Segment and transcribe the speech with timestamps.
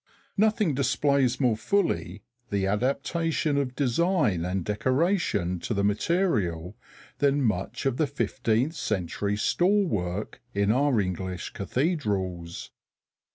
[0.35, 6.75] Nothing displays more fully the adaptation of design and decoration to the material
[7.19, 12.71] than much of the fifteenth century stall work in our English cathedrals.